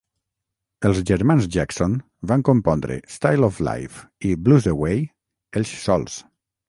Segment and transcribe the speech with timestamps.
[0.87, 1.97] Els germans Jackson
[2.31, 5.05] van compondre "Style of Life" i "Blues Away"
[5.63, 6.19] ells sols.